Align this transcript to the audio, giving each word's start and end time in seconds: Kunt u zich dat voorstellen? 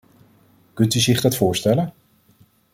Kunt 0.73 0.93
u 0.93 0.99
zich 0.99 1.21
dat 1.21 1.35
voorstellen? 1.35 1.93